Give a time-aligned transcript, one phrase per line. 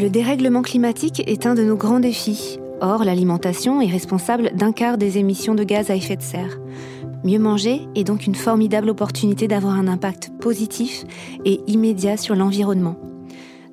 [0.00, 2.60] Le dérèglement climatique est un de nos grands défis.
[2.80, 6.60] Or, l'alimentation est responsable d'un quart des émissions de gaz à effet de serre.
[7.24, 11.04] Mieux manger est donc une formidable opportunité d'avoir un impact positif
[11.44, 12.94] et immédiat sur l'environnement.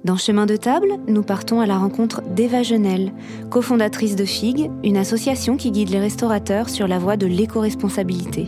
[0.04, 3.12] Dans Chemin de table, nous partons à la rencontre d'Eva Genel,
[3.52, 8.48] cofondatrice de FIG, une association qui guide les restaurateurs sur la voie de l'éco-responsabilité,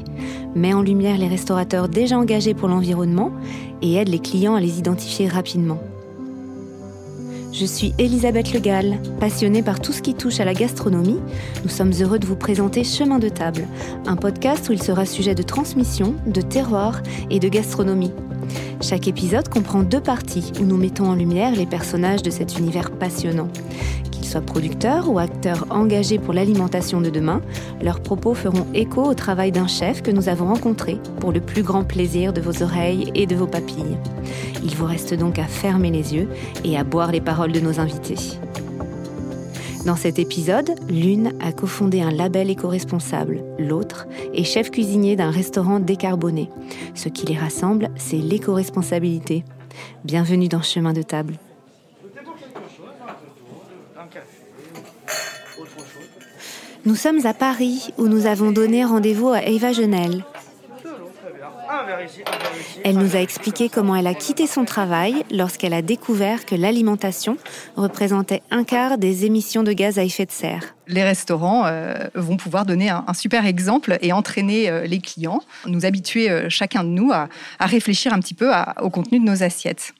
[0.55, 3.31] met en lumière les restaurateurs déjà engagés pour l'environnement
[3.83, 5.77] et aide les clients à les identifier rapidement.
[7.59, 11.19] Je suis Elisabeth Legal, passionnée par tout ce qui touche à la gastronomie.
[11.63, 13.65] Nous sommes heureux de vous présenter Chemin de table,
[14.05, 18.11] un podcast où il sera sujet de transmission, de terroir et de gastronomie.
[18.79, 22.91] Chaque épisode comprend deux parties où nous mettons en lumière les personnages de cet univers
[22.91, 23.47] passionnant.
[24.27, 27.41] Qu'ils soient producteurs ou acteurs engagés pour l'alimentation de demain,
[27.81, 31.63] leurs propos feront écho au travail d'un chef que nous avons rencontré pour le plus
[31.63, 33.97] grand plaisir de vos oreilles et de vos papilles.
[34.65, 36.27] Il vous reste donc à fermer les yeux
[36.65, 38.17] et à boire les paroles de nos invités.
[39.85, 45.79] Dans cet épisode, l'une a cofondé un label éco-responsable, l'autre est chef cuisinier d'un restaurant
[45.79, 46.49] décarboné.
[46.95, 49.45] Ce qui les rassemble, c'est l'éco-responsabilité.
[50.03, 51.35] Bienvenue dans Chemin de table.
[56.87, 60.23] Nous sommes à Paris où nous avons donné rendez-vous à Eva Genel,
[62.85, 67.35] elle nous a expliqué comment elle a quitté son travail lorsqu'elle a découvert que l'alimentation
[67.75, 70.75] représentait un quart des émissions de gaz à effet de serre.
[70.87, 75.85] Les restaurants euh, vont pouvoir donner un, super exemple et entraîner euh, les clients, nous
[75.85, 77.27] habituer euh, chacun de nous à,
[77.59, 78.49] réfléchir un petit peu
[78.79, 79.93] au contenu de nos assiettes.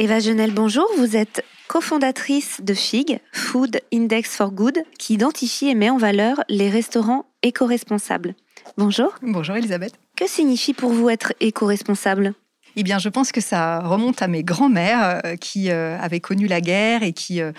[0.00, 0.86] Eva Genel, bonjour.
[0.98, 6.42] Vous êtes cofondatrice de FIG, Food Index for Good, qui identifie et met en valeur
[6.48, 8.34] les restaurants éco-responsables.
[8.76, 9.14] Bonjour.
[9.22, 9.94] Bonjour Elisabeth.
[10.16, 12.34] Que signifie pour vous être éco-responsable?
[12.76, 16.48] Eh bien, je pense que ça remonte à mes grands-mères euh, qui euh, avaient connu
[16.48, 17.52] la guerre et qui euh,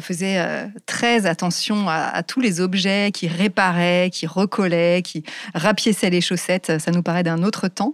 [0.00, 5.22] faisaient très attention à, tous les objets, qui réparaient, qui recollaient, qui
[5.54, 6.80] rapiéçaient les chaussettes.
[6.80, 7.92] Ça nous paraît d'un autre temps,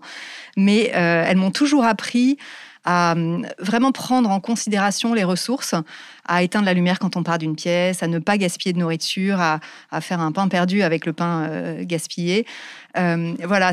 [0.57, 2.39] mais elles m'ont toujours appris
[2.85, 5.75] à hum, vraiment prendre en considération les ressources,
[6.25, 9.41] à éteindre la lumière quand on part d'une pièce, à ne pas gaspiller de nourriture,
[9.41, 9.61] à,
[10.01, 12.47] faire un pain perdu avec le pain euh, gaspillé.
[12.97, 13.73] Euh, voilà,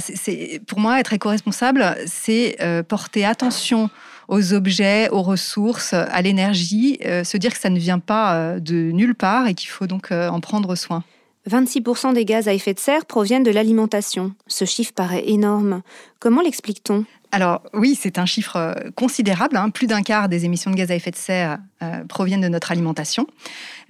[0.67, 3.89] pour moi être éco-responsable, c'est euh, porter attention
[4.27, 9.15] aux objets, aux ressources, à l'énergie, se dire que ça ne vient pas de nulle
[9.15, 11.05] part et qu'il faut donc en prendre soin.
[11.47, 14.33] 26% des gaz à effet de serre proviennent de l'alimentation.
[14.47, 15.81] Ce chiffre paraît énorme.
[16.19, 17.05] Comment l'explique-t-on?
[17.31, 19.57] Alors oui, c'est un chiffre euh, considérable.
[19.57, 19.69] Hein.
[19.69, 22.71] Plus d'un quart des émissions de gaz à effet de serre euh, proviennent de notre
[22.71, 23.27] alimentation.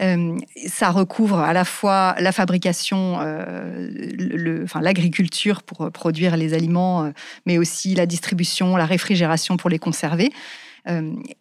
[0.01, 0.37] Euh,
[0.67, 3.19] ça recouvre à la fois la fabrication,
[4.81, 7.11] l'agriculture pour produire les aliments,
[7.45, 10.31] mais aussi la distribution, la réfrigération pour les conserver.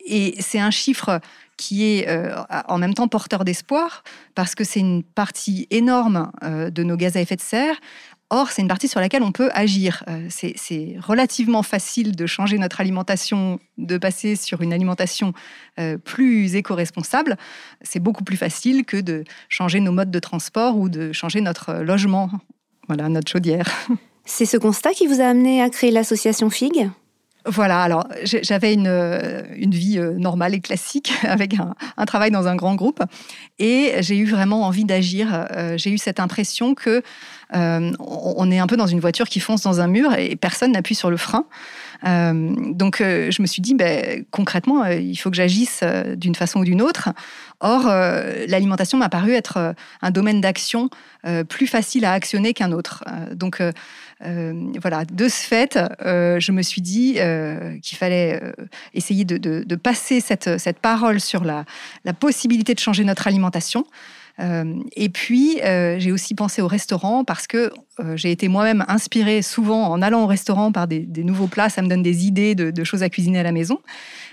[0.06, 1.21] et c'est un chiffre
[1.56, 2.09] qui est
[2.69, 4.03] en même temps porteur d'espoir,
[4.35, 7.77] parce que c'est une partie énorme de nos gaz à effet de serre.
[8.31, 10.03] Or, c'est une partie sur laquelle on peut agir.
[10.09, 15.32] Euh, c'est relativement facile de changer notre alimentation, de passer sur une alimentation
[16.04, 17.37] plus éco-responsable.
[17.82, 21.75] C'est beaucoup plus facile que de changer nos modes de transport ou de changer notre
[21.75, 22.31] logement,
[22.88, 23.69] voilà, notre chaudière.
[24.25, 26.91] C'est ce constat qui vous a amené à créer l'association FIG?
[27.47, 32.49] Voilà, alors j'avais une, euh, une, vie euh, normale et classique avec un, travail dans
[32.49, 33.03] un grand groupe
[33.59, 35.47] et j'ai eu vraiment envie d'agir.
[35.53, 37.03] Euh, j'ai eu cette impression que
[37.53, 40.97] on est un peu dans une voiture qui fonce dans un mur et personne n'appuie
[40.97, 41.45] sur le frein.
[42.03, 45.85] donc je me suis dit, ben, concrètement, il faut que j'agisse
[46.17, 47.11] d'une façon ou d'une autre.
[47.61, 50.91] Or, l'alimentation m'a paru être un domaine d'action
[51.49, 53.05] plus facile à actionner qu'un autre.
[53.33, 53.62] donc
[54.21, 58.41] voilà, de ce fait, euh, je me suis dit euh, qu'il fallait
[58.94, 61.65] essayer de, passer cette, cette, parole sur la,
[62.04, 63.84] la, possibilité de changer notre alimentation.
[64.38, 67.72] et puis, j'ai aussi pensé au restaurant parce que
[68.15, 71.69] j'ai été moi-même inspirée souvent en allant au restaurant par des, nouveaux plats.
[71.69, 73.81] Ça me donne des idées de, choses à cuisiner à la maison.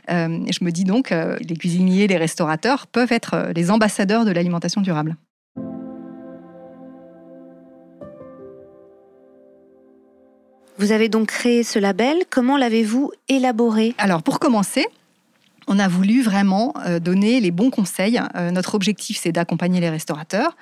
[0.09, 4.81] et je me dis donc, les cuisiniers, les restaurateurs peuvent être les ambassadeurs de l'alimentation
[4.81, 5.17] durable.
[10.79, 12.17] Vous avez donc créé ce label.
[12.29, 13.93] Comment l'avez-vous élaboré?
[13.99, 14.85] Alors, pour commencer,
[15.67, 18.19] on a voulu vraiment euh, donner les bons conseils.
[18.35, 20.57] Euh, notre objectif, c'est d'accompagner les restaurateurs.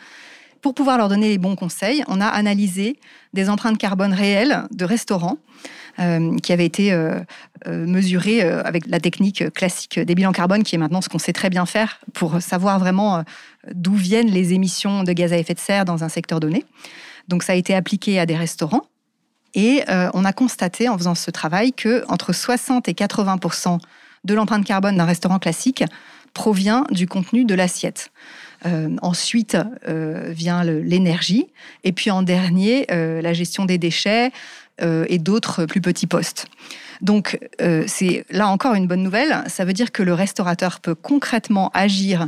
[0.61, 2.99] Pour pouvoir leur donner les bons conseils, on a analysé
[3.33, 5.37] des empreintes carbone réelles de restaurants
[5.99, 6.95] euh, qui avaient été
[7.65, 11.49] mesurées avec la technique classique des bilans carbone, qui est maintenant ce qu'on sait très
[11.49, 13.23] bien faire pour savoir vraiment
[13.73, 16.63] d'où viennent les émissions de gaz à effet de serre dans un secteur donné.
[17.27, 18.83] Donc ça a été appliqué à des restaurants
[19.53, 19.83] Et
[20.13, 23.79] on a constaté en faisant ce travail que entre 60 et 80%
[24.23, 25.83] de l'empreinte carbone d'un restaurant classique
[26.33, 28.11] provient du contenu de l'assiette.
[29.01, 31.47] ensuite vient l'énergie,
[31.83, 34.31] et puis en dernier, la gestion des déchets
[34.81, 36.47] et d'autres plus petits postes.
[37.01, 39.43] Donc, euh, c'est là encore une bonne nouvelle.
[39.47, 42.27] Ça veut dire que le restaurateur peut concrètement agir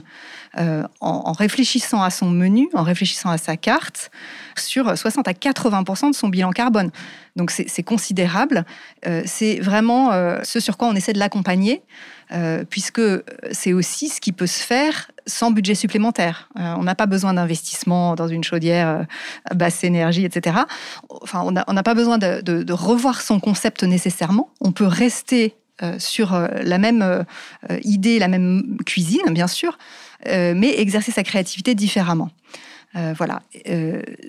[0.58, 4.10] euh, en, réfléchissant à son menu, en réfléchissant à sa carte,
[4.58, 6.90] sur 60 à 80% de son bilan carbone.
[7.36, 8.66] Donc, c'est considérable.
[9.06, 10.12] Euh, c'est vraiment
[10.44, 11.84] ce sur quoi on essaie de l'accompagner,
[12.70, 13.02] puisque
[13.52, 16.50] c'est aussi ce qui peut se faire sans budget supplémentaire.
[16.60, 19.04] Euh, on n'a pas besoin d'investissement dans une chaudière euh,
[19.46, 20.58] à basse énergie, etc.
[21.10, 24.50] Enfin, on n'a pas besoin de, revoir son concept nécessairement.
[24.62, 27.26] On peut rester euh, sur la même
[27.84, 29.78] idée, la même cuisine, bien sûr,
[30.26, 32.30] mais exercer sa créativité différemment.
[32.94, 33.42] Voilà.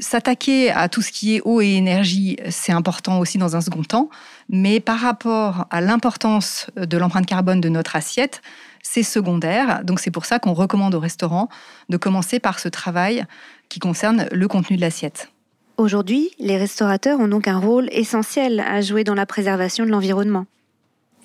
[0.00, 3.82] S'attaquer à tout ce qui est eau et énergie, c'est important aussi dans un second
[3.82, 4.08] temps,
[4.48, 8.40] mais par rapport à l'importance de l'empreinte carbone de notre assiette,
[8.82, 9.82] c'est secondaire.
[9.84, 11.48] Donc c'est pour ça qu'on recommande aux restaurants
[11.88, 13.24] de commencer par ce travail
[13.68, 15.30] qui concerne le contenu de l'assiette.
[15.76, 20.46] Aujourd'hui, les restaurateurs ont donc un rôle essentiel à jouer dans la préservation de l'environnement.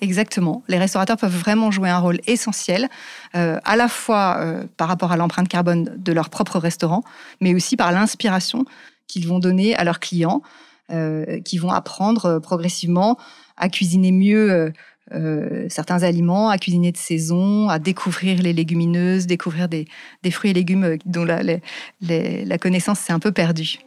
[0.00, 0.62] Exactement.
[0.68, 2.88] Les restaurateurs peuvent vraiment jouer un rôle essentiel,
[3.36, 7.02] euh, à la fois euh, par rapport à l'empreinte carbone de leur propre restaurant,
[7.40, 8.64] mais aussi par l'inspiration
[9.08, 10.42] qu'ils vont donner à leurs clients,
[10.90, 13.18] euh, qui vont apprendre progressivement
[13.56, 14.72] à cuisiner mieux
[15.68, 19.86] certains aliments, à cuisiner de saison, à découvrir les légumineuses, découvrir des,
[20.30, 23.80] fruits et légumes dont la connaissance s'est un peu perdue.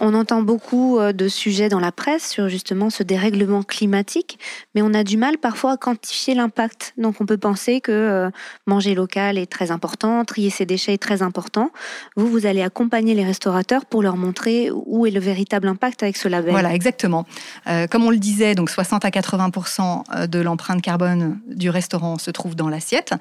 [0.00, 4.38] On entend beaucoup euh, de sujets dans la presse sur justement ce dérèglement climatique,
[4.74, 6.92] mais on a du mal parfois à quantifier l'impact.
[6.98, 8.30] Donc on peut penser que euh,
[8.66, 11.70] manger local est très important, trier ses déchets est très important.
[12.16, 16.16] Vous, vous allez accompagner les restaurateurs pour leur montrer où est le véritable impact avec
[16.16, 16.50] ce label.
[16.50, 17.24] Voilà, exactement.
[17.66, 22.30] Euh, comme on le disait, donc 60 à 80% de l'empreinte carbone du restaurant se
[22.30, 23.14] trouve dans l'assiette,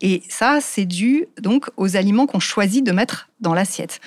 [0.00, 4.00] et ça, c'est dû donc aux aliments qu'on choisit de mettre dans l'assiette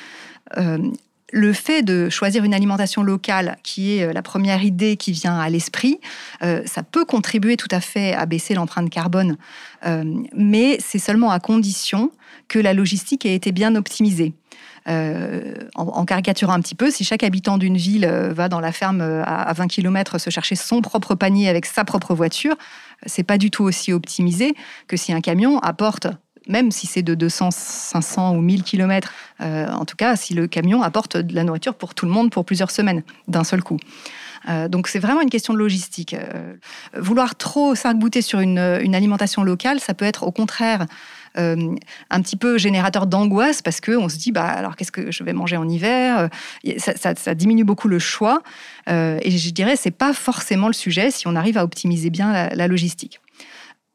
[1.34, 5.38] le fait de choisir une alimentation locale, qui est euh, la première idée qui vient
[5.38, 6.00] à l'esprit,
[6.44, 9.38] euh, ça peut contribuer tout à fait à baisser l'empreinte carbone,
[9.86, 10.04] euh,
[10.36, 12.12] mais c'est seulement à condition
[12.48, 14.34] que la logistique ait été bien optimisée.
[14.86, 19.54] en, caricaturant un petit peu, si chaque habitant d'une ville va dans la ferme à,
[19.54, 22.56] 20 km se chercher son propre panier avec sa propre voiture,
[23.06, 24.56] c'est pas du tout aussi optimisé
[24.88, 26.08] que si un camion apporte
[26.48, 29.12] même si c'est de 200, 500 ou 1000 km,
[29.42, 32.32] euh, en tout cas, si le camion apporte de la nourriture pour tout le monde
[32.32, 33.78] pour plusieurs semaines d'un seul coup.
[34.50, 36.14] Euh, donc c'est vraiment une question de logistique.
[36.14, 36.54] Euh,
[36.98, 40.86] vouloir trop s'arc-bouter sur une, alimentation locale, ça peut être au contraire
[41.36, 45.34] un petit peu générateur d'angoisse parce qu'on se dit bah alors qu'est-ce que je vais
[45.34, 46.30] manger en hiver?
[46.78, 48.44] Ça, diminue beaucoup le choix
[48.88, 52.68] et je dirais c'est pas forcément le sujet si on arrive à optimiser bien la
[52.68, 53.20] logistique.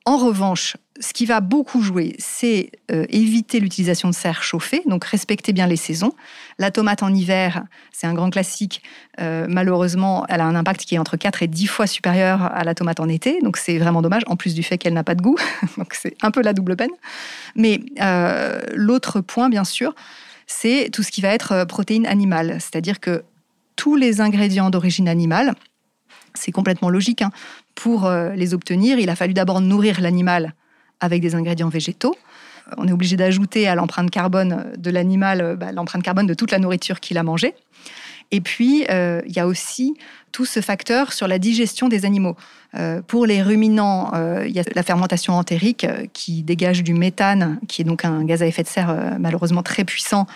[0.08, 5.04] En revanche, ce qui va beaucoup jouer, c'est euh, éviter l'utilisation de serre chauffée, donc
[5.04, 6.12] respecter bien les saisons.
[6.58, 8.82] La tomate en hiver, c'est un grand classique.
[9.20, 12.64] Euh, malheureusement, elle a un impact qui est entre 4 et 10 fois supérieur à
[12.64, 15.14] la tomate en été, donc c'est vraiment dommage, en plus du fait qu'elle n'a pas
[15.14, 15.36] de goût.
[15.76, 16.90] donc c'est un peu la double peine.
[17.54, 19.94] Mais euh, l'autre point, bien sûr,
[20.46, 23.22] c'est tout ce qui va être protéines animales, c'est-à-dire que
[23.76, 25.54] tous les ingrédients d'origine animale,
[26.34, 27.22] c'est complètement logique.
[27.22, 27.30] Hein.
[27.74, 30.54] Pour les obtenir, il a fallu d'abord nourrir l'animal
[31.00, 32.16] avec des ingrédients végétaux.
[32.76, 36.58] On est obligé d'ajouter à l'empreinte carbone de l'animal bah, l'empreinte carbone de toute la
[36.58, 37.54] nourriture qu'il a mangée.
[38.30, 39.94] Et puis, euh, il y a aussi
[40.32, 42.36] tout ce facteur sur la digestion des animaux.
[42.74, 47.58] Euh, pour les ruminants, euh, il y a la fermentation entérique qui dégage du méthane,
[47.66, 50.26] qui est donc un gaz à effet de serre malheureusement très puissant,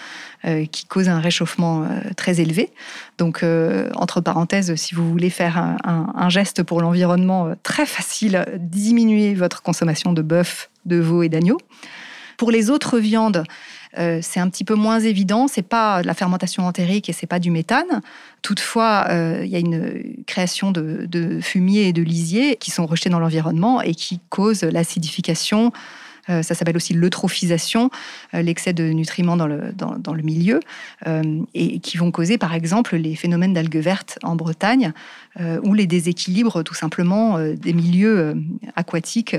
[0.72, 2.70] qui cause un réchauffement très élevé.
[3.18, 3.44] Donc,
[3.94, 9.62] entre parenthèses, si vous voulez faire un, un geste pour l'environnement très facile, diminuer votre
[9.62, 11.58] consommation de bœuf, de veau et d'agneau.
[12.38, 13.44] Pour les autres viandes,
[13.98, 15.48] euh, c'est un petit peu moins évident.
[15.48, 18.00] C'est pas de la fermentation entérique et c'est pas du méthane.
[18.42, 22.86] Toutefois, euh, il y a une création de, de fumier et de lisier qui sont
[22.86, 25.72] rejetés dans l'environnement et qui causent l'acidification
[26.28, 27.90] ça s'appelle aussi l'eutrophisation,
[28.34, 30.60] euh, l'excès de nutriments dans le, dans, le milieu,
[31.06, 34.92] euh, et qui vont causer par exemple les phénomènes d'algues vertes en Bretagne,
[35.62, 38.36] ou les déséquilibres tout simplement des milieux
[38.76, 39.34] aquatiques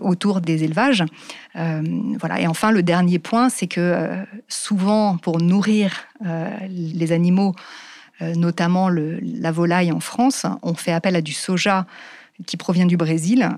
[0.00, 1.04] autour des élevages.
[1.54, 2.40] voilà.
[2.40, 6.06] Et enfin, le dernier point, c'est que souvent, pour nourrir
[6.70, 7.54] les animaux,
[8.20, 11.86] notamment la volaille en France, on fait appel à du soja
[12.46, 13.50] qui provient du Brésil,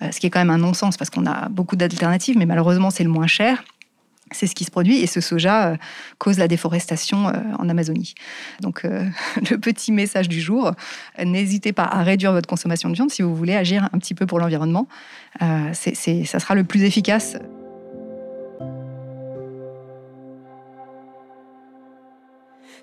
[0.00, 3.04] ce qui est quand même un non-sens parce qu'on a beaucoup d'alternatives, mais malheureusement c'est
[3.04, 3.64] le moins cher
[4.34, 5.76] c'est ce qui se produit et ce soja euh,
[6.18, 8.14] cause la déforestation euh, en Amazonie.
[8.60, 9.06] Donc euh,
[9.50, 10.72] le petit message du jour,
[11.22, 14.26] n'hésitez pas à réduire votre consommation de viande si vous voulez agir un petit peu
[14.26, 14.88] pour l'environnement.
[15.40, 17.36] ça sera le plus efficace.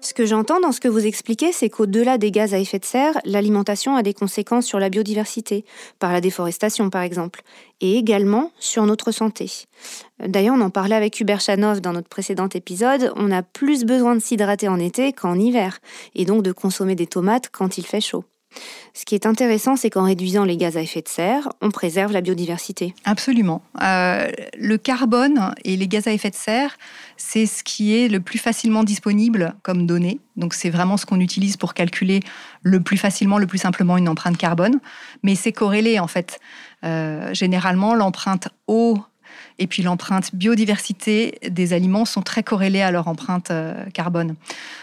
[0.03, 2.86] Ce que j'entends dans ce que vous expliquez, c'est qu'au-delà des gaz à effet de
[2.86, 5.63] serre, l'alimentation a des conséquences sur la biodiversité,
[6.00, 7.43] par la déforestation par exemple,
[7.81, 9.51] et également sur notre santé.
[10.20, 14.15] D'ailleurs, on en parlait avec Hubert Chanov dans notre précédent épisode, on a plus besoin
[14.15, 15.79] de s'hydrater en été qu'en hiver,
[16.15, 18.25] et donc de consommer des tomates quand il fait chaud.
[18.93, 22.12] Ce qui est intéressant, c'est qu'en réduisant les gaz à effet de serre, on préserve
[22.12, 22.93] la biodiversité.
[23.05, 23.62] Absolument.
[23.81, 24.27] Euh,
[24.58, 26.77] le carbone et les gaz à effet de serre,
[27.15, 30.20] c'est ce qui est le plus facilement disponible comme données.
[30.36, 32.20] Donc c'est vraiment ce qu'on utilise pour calculer
[32.63, 34.79] le plus facilement, le plus simplement une empreinte carbone.
[35.24, 36.39] Mais c'est corrélé en fait.
[36.84, 38.98] Euh, généralement, l'empreinte eau
[39.60, 44.36] et puis l'empreinte biodiversité des aliments sont très corrélées à leur empreinte euh, carbone.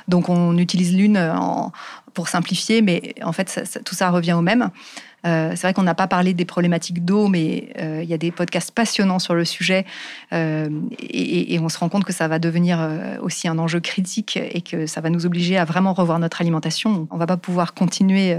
[0.09, 1.33] Donc on utilise l'une
[2.15, 4.71] pour simplifier, mais en fait tout ça revient au même.
[5.27, 8.19] Euh, c'est vrai qu'on n'a pas parlé des problématiques d'eau, mais euh, il y a
[8.19, 9.85] des podcasts passionnants sur le sujet
[10.31, 12.79] et, et, on se rend compte que ça va devenir
[13.21, 17.09] aussi un enjeu critique et que ça va nous obliger à vraiment revoir notre alimentation.
[17.11, 18.39] On ne va pas pouvoir continuer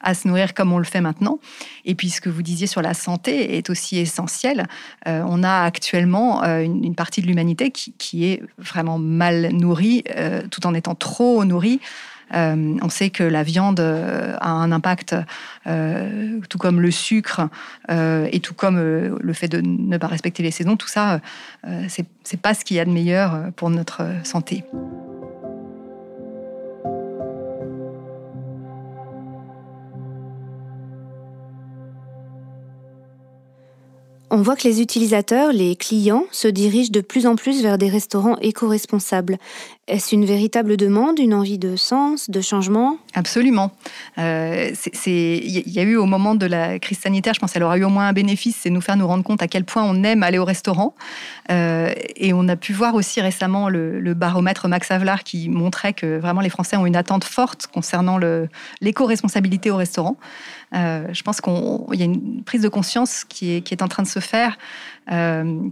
[0.00, 1.38] à se nourrir comme on le fait maintenant.
[1.84, 4.66] Et puis ce que vous disiez sur la santé est aussi essentiel.
[5.06, 10.42] Euh, on a actuellement euh, une, partie de l'humanité qui, est vraiment mal nourrie, euh,
[10.50, 11.80] tout en étant trop nourrie.
[12.32, 15.16] on sait que la viande a un impact,
[16.48, 17.48] tout comme le sucre
[17.88, 20.76] et tout comme le fait de ne pas respecter les saisons.
[20.76, 21.20] Tout ça,
[21.88, 24.64] c'est pas ce qu'il y a de meilleur pour notre santé.
[34.32, 37.88] On voit que les utilisateurs, les clients, se dirigent de plus en plus vers des
[37.88, 39.38] restaurants éco-responsables.
[39.90, 42.98] Est-ce une véritable demande, une envie de sens, de changement?
[43.14, 43.72] Absolument.
[44.18, 44.70] Euh,
[45.04, 47.82] il y a eu au moment de la crise sanitaire, je pense qu'elle aura eu
[47.82, 50.22] au moins un bénéfice, c'est nous faire nous rendre compte à quel point on aime
[50.22, 50.94] aller au restaurant.
[51.50, 56.18] Euh, et on a pu voir aussi récemment le, baromètre Max Havelaar qui montrait que
[56.18, 58.20] vraiment les Français ont une attente forte concernant
[58.80, 60.18] l'éco-responsabilité au restaurant.
[60.72, 64.08] Euh, je pense qu'il y a une prise de conscience qui est, en train de
[64.08, 64.56] se faire,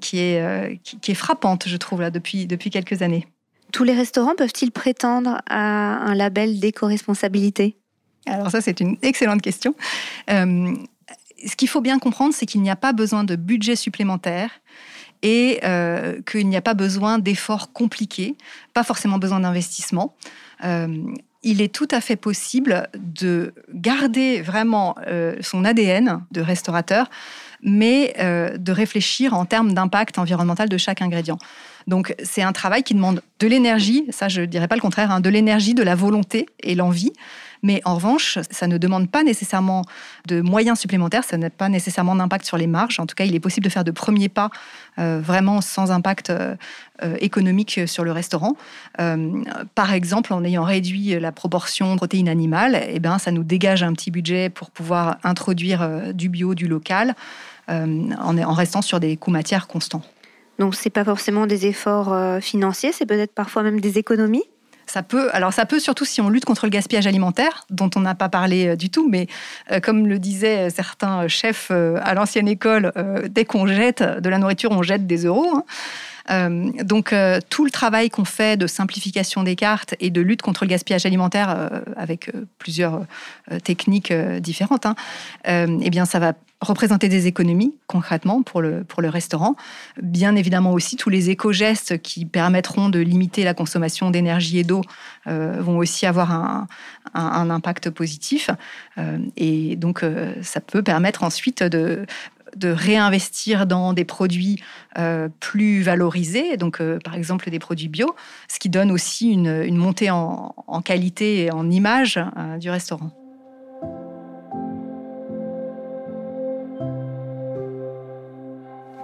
[0.01, 3.29] qui, est, frappante, je trouve, là, depuis quelques années.
[3.73, 7.77] Tous les restaurants peuvent-ils prétendre à un label d'éco-responsabilité?
[8.27, 9.75] Alors ça, c'est une excellente question.
[10.31, 10.75] Euh,
[11.47, 14.51] ce qu'il faut bien comprendre, c'est qu'il n'y a pas besoin de budget supplémentaire
[15.23, 18.37] et euh, qu'il n'y a pas besoin d'efforts compliqués,
[18.75, 20.15] pas forcément besoin d'investissement.
[20.65, 21.05] Euh,
[21.43, 24.97] il est tout à fait possible de garder vraiment
[25.41, 27.09] son ADN de restaurateur,
[27.63, 28.13] mais
[28.59, 31.39] de réfléchir en termes d'impact environnemental de chaque ingrédient.
[31.89, 35.11] Donc c'est un travail qui demande de l'énergie, ça je ne dirais pas le contraire,
[35.11, 37.13] hein, de l'énergie, de la volonté et l'envie.
[37.63, 39.85] Mais en revanche, ça ne demande pas nécessairement
[40.27, 43.01] de moyens supplémentaires, ça n'a pas nécessairement d'impact sur les marges.
[43.01, 44.51] En tout cas, il est possible de faire de premiers pas
[44.99, 46.55] euh, vraiment sans impact euh,
[47.03, 48.55] euh, économique sur le restaurant.
[49.75, 53.83] par exemple, en ayant réduit la proportion de protéines animales, eh ben, ça nous dégage
[53.83, 57.15] un petit budget pour pouvoir introduire du bio, du local,
[57.69, 60.03] en, en restant sur des coûts matières constants.
[60.59, 64.45] Donc c'est pas forcément des efforts euh, financiers, c'est peut-être parfois même des économies.
[64.87, 68.01] Ça peut, alors ça peut surtout si on lutte contre le gaspillage alimentaire, dont on
[68.01, 69.27] n'a pas parlé euh, du tout, mais
[69.71, 72.93] euh, comme le disaient certains chefs à l'ancienne école,
[73.29, 75.49] dès qu'on jette de la nourriture, on jette des euros.
[75.55, 75.65] Hein.
[76.31, 80.43] Euh, donc euh, tout le travail qu'on fait de simplification des cartes et de lutte
[80.43, 83.07] contre le gaspillage alimentaire euh, avec plusieurs
[83.65, 84.95] techniques différentes, hein,
[85.45, 89.55] eh bien ça va représenter des économies concrètement pour le, pour le restaurant.
[90.03, 94.83] Bien évidemment aussi, tous les éco-gestes qui permettront de limiter la consommation d'énergie et d'eau
[95.27, 96.67] vont aussi avoir un,
[97.15, 98.51] un impact positif.
[99.37, 100.05] et donc,
[100.43, 102.05] ça peut permettre ensuite de
[102.59, 104.63] de réinvestir dans des produits
[104.99, 108.15] euh, plus valorisés, donc euh, par exemple des produits bio,
[108.49, 113.11] ce qui donne aussi une, montée en, qualité et en image euh, du restaurant.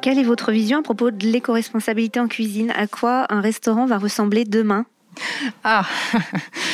[0.03, 2.71] Quelle est votre vision à propos de l'éco-responsabilité en cuisine?
[2.77, 4.85] À quoi un restaurant va ressembler demain?
[5.63, 5.87] Ah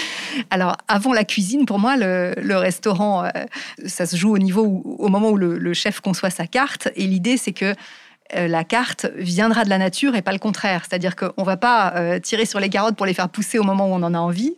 [0.50, 3.28] Alors, avant la cuisine, pour moi, le, restaurant, euh,
[3.86, 6.88] ça se joue au niveau au moment où le, chef conçoit sa carte.
[6.96, 7.74] Et l'idée, c'est que
[8.36, 10.82] euh, la carte viendra de la nature et pas le contraire.
[10.88, 13.64] C'est-à-dire qu'on ne va pas euh, tirer sur les carottes pour les faire pousser au
[13.64, 14.54] moment où on en a envie,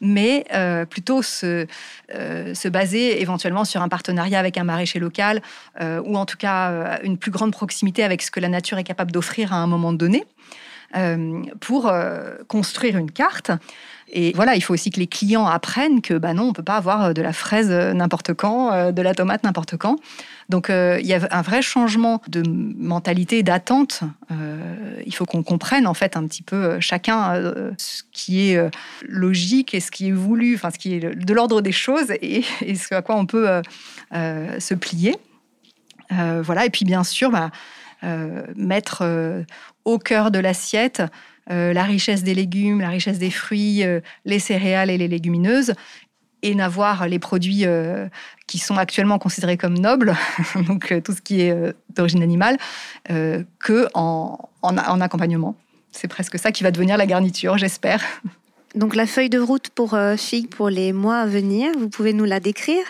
[0.00, 0.44] mais
[0.90, 1.66] plutôt se,
[2.10, 5.40] se, baser éventuellement sur un partenariat avec un maraîcher local
[5.80, 9.12] ou en tout cas une plus grande proximité avec ce que la nature est capable
[9.12, 10.24] d'offrir à un moment donné
[11.60, 11.92] pour
[12.48, 13.50] construire une carte.
[14.16, 16.76] Et voilà, il faut aussi que les clients apprennent que bah non, on peut pas
[16.76, 19.98] avoir de la fraise n'importe quand, de la tomate n'importe quand.
[20.48, 24.00] Donc euh, il y a un vrai changement de mentalité, d'attente.
[24.30, 27.34] Euh, il faut qu'on comprenne en fait un petit peu euh, chacun
[27.78, 28.70] ce qui est
[29.02, 32.42] logique et ce qui est voulu, enfin ce qui est de l'ordre des choses et,
[32.74, 33.62] ce à quoi on peut
[34.12, 35.16] se plier.
[36.10, 37.50] voilà, et puis bien sûr, bah,
[38.56, 39.04] mettre
[39.84, 41.02] au cœur de l'assiette
[41.50, 43.84] la richesse des légumes, la richesse des fruits,
[44.24, 45.74] les céréales et les légumineuses,
[46.44, 48.06] et n'avoir les produits euh,
[48.46, 50.14] qui sont actuellement considérés comme nobles,
[50.68, 52.58] donc euh, tout ce qui est euh, d'origine animale,
[53.08, 55.56] que en, accompagnement.
[55.90, 58.02] C'est presque ça qui va devenir la garniture, j'espère.
[58.74, 62.24] Donc la feuille de route pour filles pour les mois à venir, vous pouvez nous
[62.24, 62.84] la décrire?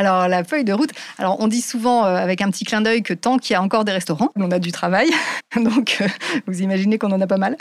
[0.00, 3.12] Alors, la feuille de route, alors on dit souvent avec un petit clin d'œil que
[3.12, 5.10] tant qu'il y a encore des restaurants, on a du travail.
[5.56, 6.02] Donc,
[6.46, 7.56] vous imaginez qu'on en a pas mal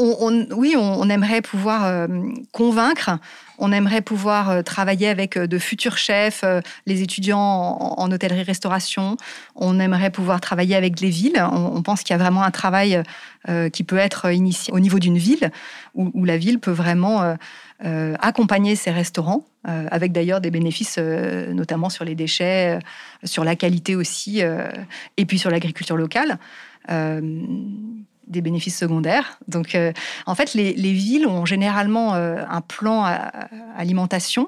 [0.00, 2.06] oui, on, aimerait pouvoir euh,
[2.52, 3.18] convaincre,
[3.58, 6.44] on aimerait pouvoir euh, travailler avec euh, de futurs chefs,
[6.86, 9.16] les étudiants en, hôtellerie-restauration,
[9.54, 11.42] on aimerait pouvoir travailler avec les villes.
[11.52, 13.02] On, pense qu'il y a vraiment un travail
[13.72, 15.50] qui peut être initié au niveau d'une ville,
[15.94, 17.36] où, la ville peut vraiment
[17.80, 22.78] accompagner ces restaurants, avec d'ailleurs des bénéfices notamment sur les déchets,
[23.24, 26.38] sur la qualité aussi, et puis sur l'agriculture locale
[28.30, 29.38] des bénéfices secondaires.
[29.48, 29.92] Donc, euh,
[30.26, 33.04] en fait, les, villes ont généralement euh, un plan
[33.76, 34.46] alimentation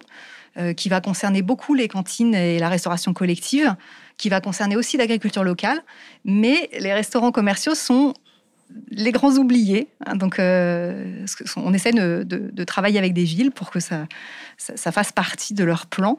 [0.57, 3.75] euh, qui va concerner beaucoup les cantines et la restauration collective,
[4.17, 5.83] qui va concerner aussi l'agriculture locale.
[6.25, 8.15] Mais les restaurants commerciaux sont
[8.91, 9.89] les grands oubliés.
[10.07, 10.17] Hein.
[10.17, 14.07] donc, on essaie de, travailler avec des villes pour que ça,
[14.59, 16.19] fasse partie de leur plan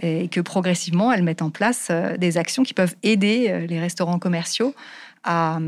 [0.00, 4.74] et que progressivement, elles mettent en place des actions qui peuvent aider les restaurants commerciaux
[5.24, 5.58] à,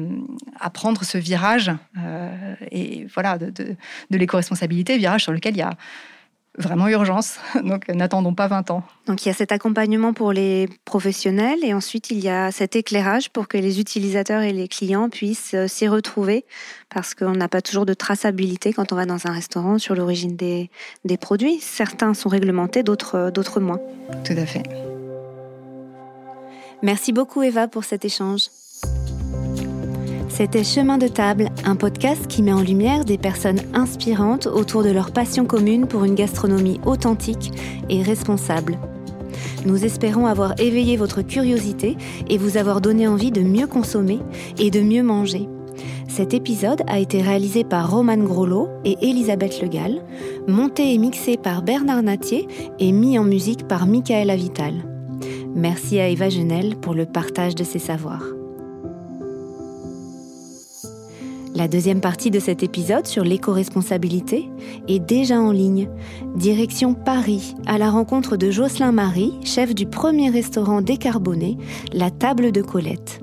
[0.72, 5.74] prendre ce virage euh, et voilà de, de, l'éco-responsabilité, virage sur lequel il y a
[6.58, 7.38] vraiment urgence.
[7.64, 8.82] Donc n'attendons pas 20 ans.
[9.06, 12.76] Donc il y a cet accompagnement pour les professionnels et ensuite il y a cet
[12.76, 16.44] éclairage pour que les utilisateurs et les clients puissent euh, s'y retrouver
[16.88, 20.36] parce qu'on n'a pas toujours de traçabilité quand on va dans un restaurant sur l'origine
[20.36, 20.70] des,
[21.04, 21.58] des produits.
[21.60, 23.80] Certains sont réglementés, d'autres, d'autres moins.
[24.24, 24.62] Tout à fait.
[26.82, 28.42] Merci beaucoup Eva pour cet échange.
[30.36, 34.90] C'était Chemin de table, un podcast qui met en lumière des personnes inspirantes autour de
[34.90, 37.52] leur passion commune pour une gastronomie authentique
[37.88, 38.76] et responsable.
[39.64, 41.96] Nous espérons avoir éveillé votre curiosité
[42.28, 44.18] et vous avoir donné envie de mieux consommer
[44.58, 45.48] et de mieux manger.
[46.08, 50.02] Cet épisode a été réalisé par Romane Grollo et Elisabeth Legal,
[50.48, 52.48] monté et mixé par Bernard Natier
[52.80, 54.74] et mis en musique par Michael Avital.
[55.54, 58.24] Merci à Eva Genel pour le partage de ses savoirs.
[61.54, 64.50] La deuxième partie de cet épisode sur l'éco-responsabilité
[64.88, 65.88] est déjà en ligne.
[66.34, 71.56] Direction Paris, à la rencontre de Jocelyn Marie, chef du premier restaurant décarboné,
[71.92, 73.20] La Table de Colette.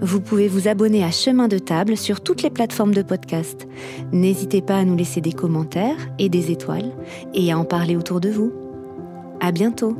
[0.00, 3.68] Vous pouvez vous abonner à Chemin de Table sur toutes les plateformes de podcast.
[4.12, 6.92] N'hésitez pas à nous laisser des commentaires et des étoiles
[7.34, 8.50] et à en parler autour de vous.
[9.40, 9.94] À bientôt!